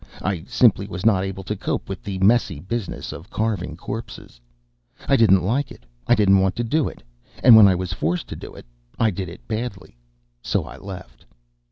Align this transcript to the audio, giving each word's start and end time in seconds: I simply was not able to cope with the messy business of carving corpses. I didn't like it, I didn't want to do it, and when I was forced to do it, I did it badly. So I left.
I 0.23 0.41
simply 0.45 0.87
was 0.87 1.05
not 1.05 1.23
able 1.23 1.43
to 1.43 1.55
cope 1.55 1.87
with 1.87 2.01
the 2.01 2.17
messy 2.17 2.59
business 2.59 3.11
of 3.11 3.29
carving 3.29 3.77
corpses. 3.77 4.41
I 5.07 5.15
didn't 5.15 5.43
like 5.43 5.69
it, 5.71 5.85
I 6.07 6.15
didn't 6.15 6.39
want 6.39 6.55
to 6.55 6.63
do 6.63 6.87
it, 6.89 7.03
and 7.43 7.55
when 7.55 7.67
I 7.67 7.75
was 7.75 7.93
forced 7.93 8.25
to 8.29 8.35
do 8.35 8.55
it, 8.55 8.65
I 8.97 9.11
did 9.11 9.29
it 9.29 9.47
badly. 9.47 9.99
So 10.41 10.63
I 10.65 10.77
left. 10.77 11.23